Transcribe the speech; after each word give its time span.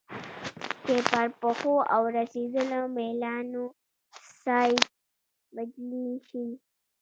چې 0.85 0.95
پر 1.09 1.27
پخو 1.41 1.75
او 1.95 2.01
رسېدلو 2.17 2.81
میلانوسایټس 2.95 4.91
بدلې 5.55 6.07
شي. 6.27 6.45